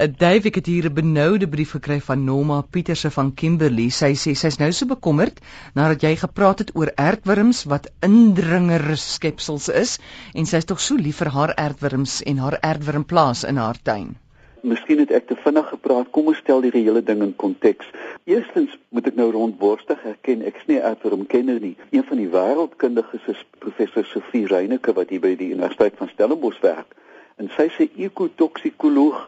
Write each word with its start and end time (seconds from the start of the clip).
Uh, 0.00 0.06
Dave, 0.08 0.48
ek 0.48 0.54
het 0.56 0.68
hier 0.70 0.86
'n 0.88 0.94
benoude 0.96 1.46
brief 1.48 1.72
gekry 1.76 2.00
van 2.00 2.24
Norma 2.24 2.60
Pieterse 2.62 3.10
van 3.10 3.34
Kimberley. 3.34 3.90
Sy 3.90 4.14
sê 4.16 4.32
sy's 4.32 4.56
nou 4.58 4.72
so 4.72 4.86
bekommerd 4.86 5.40
nadat 5.74 6.00
jy 6.02 6.16
gepraat 6.16 6.58
het 6.58 6.70
oor 6.74 6.90
aardwurms 6.94 7.64
wat 7.64 7.90
indringer 8.00 8.96
skepsels 8.96 9.68
is 9.68 9.98
en 10.32 10.46
sy's 10.46 10.64
tog 10.64 10.80
so 10.80 10.96
lief 10.96 11.20
vir 11.20 11.28
haar 11.28 11.52
aardwurms 11.54 12.22
en 12.22 12.38
haar 12.38 12.56
aardwurmplaas 12.60 13.44
in 13.44 13.56
haar 13.56 13.76
tuin. 13.82 14.16
Miskien 14.62 14.98
het 15.04 15.10
ek 15.10 15.26
te 15.26 15.36
vinnig 15.36 15.68
gepraat. 15.68 16.10
Kom 16.10 16.32
ons 16.32 16.40
stel 16.40 16.60
die 16.60 16.72
hele 16.72 17.02
ding 17.02 17.20
in 17.22 17.36
konteks. 17.36 17.92
Eerstens 18.24 18.78
moet 18.88 19.06
ek 19.06 19.20
nou 19.20 19.30
rondborstig 19.36 20.00
erken 20.04 20.46
ek 20.48 20.56
is 20.62 20.66
nie 20.66 20.80
aardwurmkenner 20.80 21.60
nie. 21.60 21.76
Een 21.90 22.08
van 22.08 22.16
die 22.16 22.32
wêreldkundiges 22.32 23.28
is 23.28 23.44
professor 23.58 24.04
Sofie 24.04 24.46
Reyneke 24.46 24.96
wat 24.96 25.10
hier 25.10 25.20
by 25.20 25.36
die 25.36 25.52
Universiteit 25.52 26.00
van 26.00 26.08
Stellenbosch 26.08 26.64
werk 26.64 26.96
en 27.40 27.48
sy 27.56 27.70
sê 27.72 27.86
ekotoksikoloog 28.04 29.20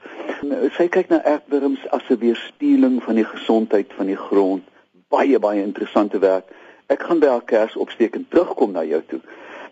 sy 0.77 0.89
kyk 0.89 1.09
na 1.09 1.21
aardwurms 1.25 1.85
as 1.91 2.03
'n 2.11 2.19
weerspieëling 2.19 3.03
van 3.03 3.15
die 3.15 3.25
gesondheid 3.25 3.93
van 3.97 4.07
die 4.07 4.17
grond. 4.17 4.63
Baie 5.09 5.39
baie 5.39 5.63
interessante 5.63 6.19
werk. 6.19 6.45
Ek 6.87 7.03
gaan 7.03 7.19
by 7.19 7.27
haar 7.27 7.45
kers 7.45 7.77
opsteek 7.77 8.15
en 8.15 8.27
terugkom 8.29 8.73
na 8.73 8.85
jou 8.85 9.03
toe. 9.07 9.21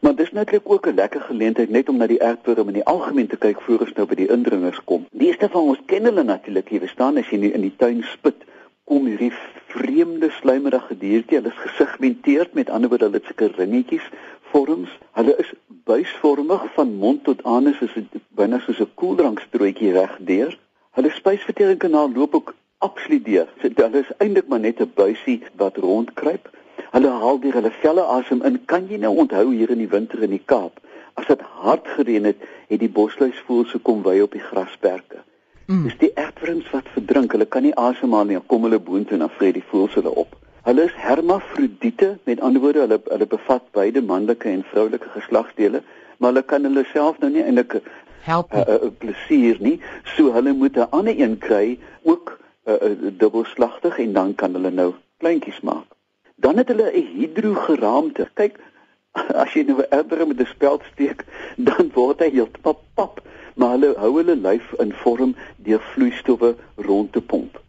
Maar 0.01 0.15
dis 0.15 0.33
netlik 0.33 0.63
ook 0.65 0.87
'n 0.87 0.95
lekker 0.95 1.21
geleentheid 1.21 1.71
net 1.71 1.89
om 1.89 1.97
na 1.97 2.07
die 2.07 2.23
aardwurm 2.23 2.69
in 2.69 2.79
die 2.81 2.85
algemeen 2.85 3.27
te 3.27 3.37
kyk 3.37 3.61
voor 3.61 3.81
ons 3.81 3.93
nou 3.93 4.07
by 4.07 4.15
die 4.15 4.31
indringers 4.31 4.85
kom. 4.85 5.07
Die 5.11 5.27
eerste 5.27 5.49
van 5.49 5.63
ons 5.63 5.83
ken 5.87 6.05
hulle 6.05 6.23
natuurlik 6.23 6.69
hier. 6.69 6.89
Staan 6.89 7.17
as 7.17 7.30
jy 7.30 7.37
nie 7.39 7.53
in 7.53 7.61
die 7.61 7.77
tuin 7.77 8.03
spit 8.03 8.45
kom 8.91 9.07
hierdie 9.07 9.33
vreemde 9.71 10.30
slijmerige 10.30 10.97
diertjie 10.99 11.37
hulle 11.39 11.53
is 11.53 11.63
gesegmenteerd 11.63 12.57
met 12.59 12.71
ander 12.75 12.91
woorde 12.91 13.07
hulle 13.07 13.21
het 13.21 13.29
sulke 13.30 13.51
ringetjies 13.55 14.09
vorms 14.53 14.93
hulle 15.19 15.35
is 15.43 15.53
buisvormig 15.89 16.65
van 16.75 16.95
mond 17.03 17.25
tot 17.25 17.45
anus 17.45 17.81
is 17.87 17.95
dit 17.95 18.23
binne 18.41 18.61
soos 18.61 18.81
'n 18.81 18.95
koeldrankstrooitjie 18.95 19.93
regdeur. 19.93 20.59
Hulle 20.97 21.11
spysverteringskanaal 21.11 22.13
loop 22.15 22.35
ook 22.35 22.55
absoluut 22.79 23.25
deur. 23.25 23.49
So, 23.61 23.69
hulle 23.75 24.01
is 24.05 24.13
eintlik 24.19 24.49
maar 24.49 24.61
net 24.61 24.81
'n 24.81 24.93
buisie 24.95 25.43
wat 25.57 25.77
rondkruip. 25.77 26.51
Hulle 26.91 27.11
haal 27.23 27.41
deur 27.41 27.52
hulle 27.52 27.71
velle 27.71 28.05
asem 28.19 28.43
in. 28.43 28.65
Kan 28.65 28.87
jy 28.89 28.97
nou 28.97 29.16
onthou 29.16 29.52
hier 29.52 29.71
in 29.71 29.79
die 29.79 29.89
winter 29.89 30.23
in 30.23 30.30
die 30.30 30.43
Kaap, 30.45 30.80
as 31.15 31.27
dit 31.27 31.41
hard 31.41 31.89
gereën 31.89 32.24
het, 32.24 32.37
het 32.69 32.80
die 32.80 32.95
bosluisvoëls 32.99 33.71
gekom 33.71 34.02
wy 34.02 34.21
op 34.21 34.33
die 34.33 34.46
grasperke. 34.51 35.23
Mm. 35.67 35.83
Dis 35.83 35.99
die 35.99 36.13
aardwurms 36.19 36.71
wat 36.71 36.89
verdrink. 36.95 37.33
Hulle 37.33 37.46
kan 37.46 37.63
nie 37.63 37.74
asemhaal 37.74 38.24
nie. 38.24 38.41
Kom 38.46 38.63
hulle 38.63 38.79
boontoe 38.79 39.13
en 39.13 39.19
dan 39.27 39.37
vreet 39.37 39.55
die 39.55 39.69
voëls 39.71 39.95
hulle 39.95 40.15
op. 40.15 40.40
Hulle 40.63 40.83
is 40.85 40.93
hermafrodiete, 40.95 42.19
met 42.25 42.41
ander 42.41 42.61
woorde, 42.61 42.80
hulle 42.85 42.99
hulle 43.09 43.27
bevat 43.27 43.63
beide 43.77 44.03
manlike 44.05 44.49
en 44.49 44.65
vroulike 44.73 45.09
geslagsdele, 45.15 45.80
maar 46.19 46.35
hulle 46.35 46.43
kan 46.52 46.69
hulle 46.69 46.83
self 46.91 47.21
nou 47.23 47.30
nie 47.33 47.45
eintlik 47.45 47.79
help 48.27 48.52
'n 48.52 48.61
uh, 48.61 48.75
uh, 48.75 48.91
plesier 49.05 49.57
nie, 49.65 49.79
so 50.17 50.33
hulle 50.35 50.52
moet 50.52 50.77
'n 50.77 50.91
ander 50.99 51.17
een 51.21 51.39
kry, 51.39 51.79
ook 52.02 52.35
'n 52.67 52.73
uh, 52.73 52.91
uh, 52.91 53.13
dubbelslagtig 53.23 53.99
en 54.05 54.13
dan 54.13 54.35
kan 54.35 54.52
hulle 54.59 54.71
nou 54.71 54.93
kleintjies 55.25 55.61
maak. 55.61 55.89
Dan 56.37 56.57
het 56.57 56.69
hulle 56.69 56.93
'n 56.93 57.09
hidrogeraamte. 57.17 58.29
Kyk, 58.35 58.61
as 59.45 59.55
jy 59.55 59.65
nou 59.65 59.79
'n 59.80 59.91
erber 59.91 60.27
met 60.27 60.41
'n 60.41 60.52
speld 60.52 60.83
steek, 60.93 61.24
dan 61.71 61.91
word 61.95 62.21
hy 62.21 62.30
heeltemal 62.37 62.79
pap, 62.95 63.24
maar 63.55 63.71
hulle 63.79 63.95
hou 63.97 64.12
hulle 64.17 64.37
lyf 64.37 64.72
in 64.78 64.93
vorm 64.93 65.34
deur 65.56 65.81
vloeistowwe 65.81 66.55
rond 66.77 67.12
te 67.12 67.21
pomp 67.21 67.61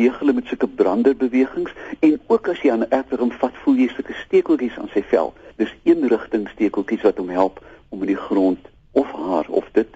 beweeg 0.00 0.18
hulle 0.18 0.32
met 0.32 0.46
sulke 0.46 0.66
branderbewegings 0.66 1.72
en 2.00 2.20
ook 2.26 2.48
as 2.48 2.60
jy 2.64 2.70
aan 2.72 2.84
'n 2.84 2.90
erwurm 2.90 3.32
vat, 3.32 3.52
voel 3.62 3.74
jy 3.74 3.88
sulke 3.88 4.14
stekeltjies 4.24 4.78
aan 4.78 4.88
sy 4.94 5.02
vel. 5.02 5.34
Dis 5.56 5.74
een 5.84 6.08
rigting 6.08 6.48
stekeltjies 6.48 7.02
wat 7.02 7.18
hom 7.18 7.28
help 7.28 7.60
om 7.88 8.00
in 8.00 8.06
die 8.06 8.16
grond 8.16 8.58
of 8.92 9.12
haar 9.12 9.44
of 9.48 9.68
dit 9.72 9.88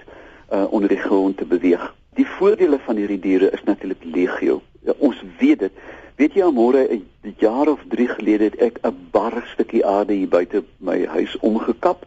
uh, 0.52 0.64
onder 0.72 0.88
die 0.88 1.00
grond 1.00 1.36
te 1.36 1.44
beweeg. 1.44 1.94
Die 2.14 2.26
voordele 2.26 2.78
van 2.78 2.96
hierdie 2.96 3.20
diere 3.20 3.50
is 3.50 3.64
natuurlik 3.64 4.04
legio. 4.04 4.60
Ja, 4.84 4.92
ons 4.98 5.22
weet 5.38 5.58
dit. 5.58 5.72
Weet 6.16 6.34
jy 6.34 6.52
môre 6.52 6.84
'n 6.92 7.34
jaar 7.38 7.68
of 7.68 7.80
3 7.88 8.08
gelede 8.08 8.44
het 8.44 8.56
ek 8.56 8.78
'n 8.82 9.08
bar 9.10 9.42
stukkie 9.46 9.86
aarde 9.86 10.12
hier 10.12 10.28
buite 10.28 10.64
my 10.78 11.06
huis 11.06 11.38
omgekap 11.38 12.04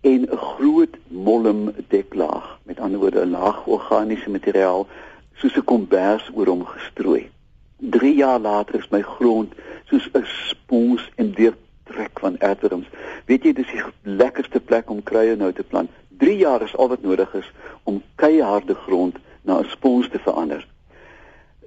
en 0.00 0.28
'n 0.28 0.36
groot 0.36 0.96
mollem 1.08 1.72
deklaag, 1.88 2.58
met 2.62 2.80
ander 2.80 3.00
woorde 3.00 3.24
'n 3.24 3.30
laag 3.30 3.66
organiese 3.66 4.30
materiaal 4.30 4.86
soos 5.34 5.56
'n 5.56 5.64
kombers 5.64 6.30
oor 6.34 6.46
hom 6.46 6.64
gestrooi. 6.64 7.30
3 7.78 8.14
jaar 8.14 8.38
later 8.38 8.78
is 8.78 8.88
my 8.90 9.02
grond 9.02 9.52
soos 9.84 10.08
'n 10.12 10.24
spons 10.24 11.10
en 11.16 11.32
deurtrek 11.32 12.20
van 12.20 12.38
erwtums. 12.38 12.86
Weet 13.26 13.44
jy, 13.44 13.52
dis 13.52 13.70
die 13.70 13.82
lekkerste 14.02 14.60
plek 14.60 14.90
om 14.90 15.02
kruie 15.02 15.36
nou 15.36 15.52
te 15.52 15.62
plant. 15.62 15.90
3 16.18 16.36
jaar 16.36 16.62
is 16.62 16.76
al 16.76 16.88
wat 16.88 17.02
nodig 17.02 17.34
is 17.34 17.52
om 17.82 18.02
keiharde 18.14 18.74
grond 18.74 19.16
na 19.42 19.58
'n 19.58 19.70
spons 19.70 20.08
te 20.08 20.18
verander. 20.18 20.66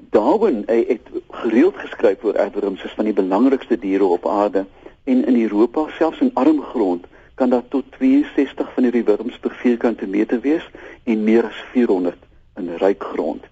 Darwin 0.10 0.64
het 0.68 1.08
gereeld 1.30 1.78
geskryf 1.78 2.24
oor 2.24 2.36
erwtums 2.36 2.84
as 2.84 2.94
van 3.00 3.06
die 3.06 3.14
belangrikste 3.14 3.80
diere 3.80 4.06
op 4.06 4.28
aarde 4.28 4.66
en 5.04 5.26
in 5.26 5.42
Europa, 5.42 5.88
selfs 5.98 6.20
in 6.20 6.34
arm 6.34 6.62
grond, 6.62 7.06
kan 7.36 7.50
daar 7.50 7.68
tot 7.68 7.86
62 7.92 8.74
van 8.74 8.84
hierdie 8.84 9.04
wurms 9.04 9.40
per 9.40 9.52
vierkante 9.52 10.08
meter 10.08 10.42
wees 10.42 10.70
en 11.04 11.24
meer 11.24 11.46
as 11.46 11.64
400 11.72 12.18
in 12.58 12.76
ryk 12.78 13.04
grond. 13.04 13.44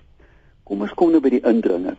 Kom 0.64 0.81
ons 0.81 0.94
kom 0.94 1.12
nou 1.12 1.22
by 1.22 1.30
die 1.30 1.46
indringing. 1.47 1.97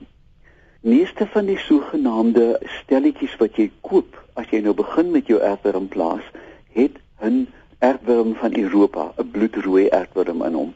Meeste 0.81 1.27
van 1.27 1.45
die 1.45 1.59
sogenaamde 1.59 2.61
stelletjies 2.81 3.35
wat 3.37 3.59
jy 3.61 3.67
koop 3.85 4.15
as 4.41 4.47
jy 4.49 4.63
nou 4.65 4.73
begin 4.73 5.11
met 5.13 5.27
jou 5.29 5.37
erfwurm 5.45 5.91
plaas, 5.93 6.25
het 6.73 6.97
'n 7.21 7.49
erfwurm 7.79 8.33
van 8.35 8.57
Europa, 8.57 9.13
'n 9.19 9.31
bloedrooi 9.31 9.89
erfwurm 9.89 10.43
in 10.43 10.55
hom. 10.55 10.75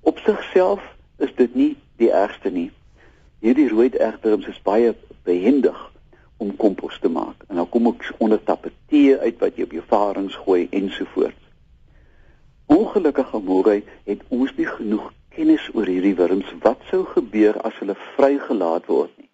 Op 0.00 0.18
sigself 0.18 0.82
is 1.18 1.34
dit 1.34 1.54
nie 1.54 1.76
die 1.96 2.10
ergste 2.10 2.50
nie. 2.50 2.70
Hierdie 3.38 3.68
rooi 3.68 3.88
erfwurms 3.88 4.46
is 4.46 4.62
baie 4.62 4.94
behendig 5.22 5.92
om 6.36 6.56
kompos 6.56 6.98
te 6.98 7.08
maak. 7.08 7.44
En 7.48 7.56
dan 7.56 7.68
kom 7.68 7.86
ook 7.86 8.04
onder 8.18 8.42
tapetee 8.42 9.18
uit 9.18 9.38
wat 9.38 9.56
jy 9.56 9.62
op 9.62 9.72
jou 9.72 9.84
varings 9.86 10.34
gooi 10.34 10.66
ensovoorts. 10.70 11.44
Ongelukkig 12.66 13.32
môre 13.32 13.82
het 14.04 14.20
ons 14.28 14.54
nie 14.56 14.66
genoeg 14.66 15.12
kennis 15.34 15.66
oor 15.74 15.88
hierdie 15.90 16.14
wurms. 16.18 16.48
Wat 16.62 16.80
sou 16.90 17.04
gebeur 17.04 17.58
as 17.66 17.76
hulle 17.82 17.96
vrygelaat 18.16 18.86
word 18.86 19.12
nie? 19.18 19.30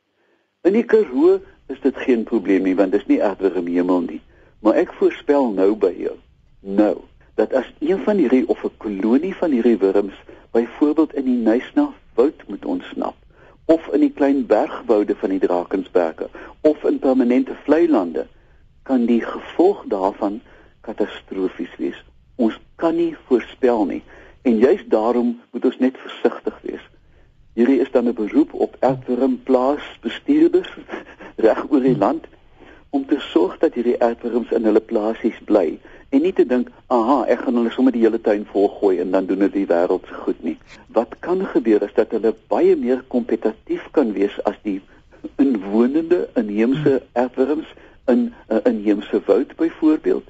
In 0.69 0.77
die 0.77 0.85
Karoo 0.85 1.39
is 1.73 1.81
dit 1.85 1.97
geen 2.07 2.25
probleem 2.29 2.67
nie 2.67 2.77
want 2.77 2.93
dit 2.93 3.01
is 3.01 3.09
nie 3.09 3.21
erger 3.21 3.57
hemel 3.61 4.05
nie. 4.09 4.21
Maar 4.61 4.83
ek 4.83 4.93
voorspel 4.99 5.53
nou 5.57 5.73
by 5.77 5.93
jou. 5.97 6.17
Nou, 6.61 6.97
dat 7.41 7.55
as 7.57 7.69
een 7.81 8.03
van 8.05 8.21
hierdie 8.21 8.47
of 8.49 8.65
'n 8.65 8.77
kolonie 8.77 9.35
van 9.35 9.51
hierdie 9.51 9.79
wurms 9.79 10.17
byvoorbeeld 10.53 11.15
in 11.15 11.25
die 11.25 11.41
Nysna 11.47 11.93
woud 12.15 12.49
moet 12.49 12.65
ontsnap 12.65 13.17
of 13.65 13.87
in 13.95 14.01
die 14.01 14.13
klein 14.13 14.47
bergwoude 14.47 15.15
van 15.15 15.31
die 15.31 15.39
Drakensberge 15.39 16.29
of 16.61 16.85
in 16.85 16.99
permanente 16.99 17.55
vlei 17.65 17.89
lande, 17.89 18.27
kan 18.83 19.07
die 19.07 19.21
gevolg 19.23 19.85
daarvan 19.93 20.41
katastrofies 20.81 21.77
wees. 21.79 22.05
Ons 22.37 22.59
kan 22.75 22.97
nie 22.97 23.17
voorspel 23.29 23.85
nie. 23.87 24.03
En 24.43 24.57
juist 24.57 24.91
daarom 24.91 25.41
moet 25.51 25.65
ons 25.65 25.79
net 25.79 25.99
versigtig 25.99 26.61
wees. 26.63 26.85
Hierdie 27.53 27.81
is 27.81 27.91
dan 27.91 28.09
'n 28.09 28.15
beroep 28.15 28.55
op 28.55 28.77
erfwurmplaas 28.79 29.99
bestuurders 30.01 30.73
reg 31.47 31.67
oor 31.71 31.81
die 31.81 31.97
land 31.97 32.25
om 32.91 33.07
te 33.07 33.19
sorg 33.19 33.59
dat 33.59 33.75
hierdie 33.75 33.97
erfwurms 33.97 34.51
in 34.51 34.65
hulle 34.65 34.81
plasies 34.81 35.39
bly 35.45 35.79
en 36.09 36.23
nie 36.23 36.33
te 36.33 36.47
dink, 36.47 36.71
"Aha, 36.87 37.25
ek 37.25 37.41
gaan 37.41 37.55
hulle 37.55 37.71
sommer 37.71 37.93
die 37.93 38.03
hele 38.03 38.21
tuin 38.21 38.47
volgooi 38.53 38.99
en 38.99 39.11
dan 39.11 39.27
doen 39.27 39.39
dit 39.39 39.53
die 39.53 39.67
wêreld 39.67 40.07
se 40.07 40.15
goed 40.15 40.43
nie." 40.43 40.59
Wat 40.87 41.15
kan 41.19 41.47
gebeur 41.47 41.83
is 41.83 41.95
dat 41.95 42.11
hulle 42.11 42.35
baie 42.49 42.77
meer 42.77 43.05
kompetitief 43.09 43.91
kan 43.91 44.13
wees 44.13 44.43
as 44.45 44.57
die 44.63 44.81
inwonende 45.37 46.29
inheemse 46.35 47.03
erfwurms 47.13 47.67
in 48.07 48.19
'n 48.19 48.35
in, 48.49 48.61
inheemse 48.73 49.21
woud 49.27 49.57
byvoorbeeld 49.57 50.25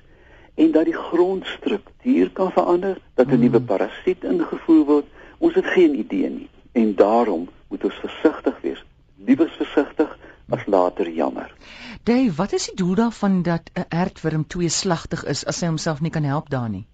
en 0.60 0.72
dat 0.76 0.84
die 0.84 0.96
grondstruktuur 0.96 2.30
kan 2.36 2.52
verander, 2.52 3.00
dat 3.14 3.26
'n 3.26 3.40
nuwe 3.40 3.56
hmm. 3.56 3.66
parasiet 3.66 4.24
ingevoer 4.24 4.84
word. 4.84 5.06
Ons 5.38 5.54
het 5.54 5.66
geen 5.66 5.94
idee 5.98 6.30
nie 6.30 6.48
en 6.72 6.94
daarom 6.94 7.48
moet 7.68 7.84
ons 7.84 7.94
versigtig 7.94 8.60
wees. 8.60 8.84
Liewer 9.16 9.48
versigtig 9.56 10.18
as 10.48 10.66
later 10.66 11.10
jammer. 11.10 11.54
Dave, 12.02 12.34
wat 12.36 12.52
is 12.52 12.66
die 12.66 12.76
doel 12.76 12.94
daarvan 12.94 13.42
dat 13.42 13.70
'n 13.74 13.84
aardwurm 13.88 14.46
tweeslagtig 14.46 15.24
is 15.24 15.44
as 15.44 15.60
hy 15.60 15.66
homself 15.66 16.00
nie 16.00 16.10
kan 16.10 16.22
help 16.22 16.50
daar 16.50 16.68
nie? 16.68 16.86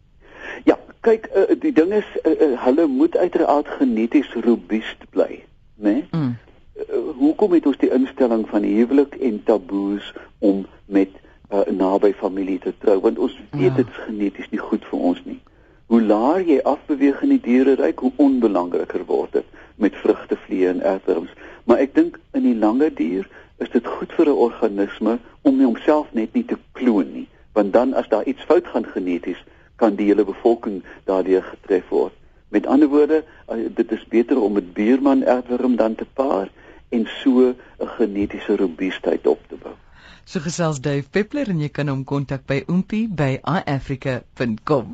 Ja, 0.65 0.79
kyk, 1.01 1.29
uh, 1.37 1.61
die 1.61 1.73
ding 1.73 1.93
is 1.93 2.09
uh, 2.23 2.41
uh, 2.41 2.65
hulle 2.65 2.87
moet 2.87 3.17
uiteraard 3.17 3.69
geneties 3.69 4.33
robuust 4.35 5.11
bly, 5.11 5.45
né? 5.75 5.93
Nee? 5.93 6.09
Mm. 6.11 6.37
Uh, 6.77 6.97
hoekom 7.19 7.53
het 7.53 7.67
ons 7.67 7.77
die 7.77 7.91
instelling 7.91 8.49
van 8.49 8.63
huwelik 8.63 9.15
en 9.15 9.43
taboes 9.45 10.15
om 10.39 10.67
met 10.85 11.09
uh, 11.51 11.67
naby 11.71 12.13
familie 12.13 12.59
te 12.59 12.73
trou 12.79 13.01
want 13.01 13.19
ons 13.19 13.33
ja. 13.33 13.59
weet 13.59 13.77
dit 13.77 13.87
ja. 13.87 13.93
is 13.93 14.05
geneties 14.07 14.51
nie 14.51 14.63
goed 14.63 14.85
vir 14.91 14.99
ons 14.99 15.21
nie. 15.25 15.41
Hoe 15.87 16.03
laer 16.03 16.43
jy 16.43 16.61
afbeweeg 16.67 17.23
in 17.23 17.37
die 17.37 17.43
diereryk, 17.43 18.01
hoe 18.03 18.13
onbelangriker 18.17 19.05
word 19.07 19.33
dit 19.33 19.45
met 19.77 19.95
vrugte, 20.03 20.37
vliee 20.37 20.69
en 20.69 20.83
aardworms. 20.83 21.31
Maar 21.65 21.85
ek 21.85 21.95
dink 21.95 22.19
in 22.35 22.43
die 22.49 22.57
lange 22.59 22.89
duur 22.91 23.29
is 23.63 23.71
dit 23.71 23.87
goed 23.87 24.13
vir 24.19 24.27
'n 24.33 24.43
organisme 24.49 25.19
om 25.43 25.61
homself 25.61 26.13
net 26.13 26.35
nie 26.35 26.45
te 26.45 26.59
kloon 26.73 27.13
nie, 27.13 27.29
want 27.53 27.73
dan 27.73 27.95
as 27.95 28.09
daar 28.09 28.25
iets 28.25 28.43
fout 28.43 28.67
gaan 28.67 28.87
geneties, 28.87 29.45
kan 29.77 29.95
die 29.95 30.07
hele 30.07 30.25
bevolking 30.25 30.83
daardeur 31.05 31.43
getref 31.43 31.89
word. 31.89 32.13
Met 32.49 32.67
ander 32.67 32.89
woorde, 32.89 33.25
eh, 33.47 33.57
dit 33.75 33.93
is 33.93 34.05
beter 34.09 34.41
om 34.41 34.57
'n 34.57 34.71
buurman 34.73 35.27
aardworm 35.27 35.77
dan 35.77 35.95
te 35.95 36.07
paar 36.15 36.49
en 36.89 37.07
so 37.07 37.49
'n 37.49 37.55
genetiese 37.99 38.57
robuustheid 38.57 39.27
op 39.27 39.41
te 39.49 39.57
bou. 39.57 39.75
So 40.27 40.41
gesels 40.43 40.81
Dave 40.83 41.07
Peppler 41.15 41.47
en 41.53 41.61
jy 41.63 41.69
kan 41.71 41.87
hom 41.93 42.01
kontak 42.13 42.43
by 42.51 42.57
oompie@iafrica.com. 42.67 44.87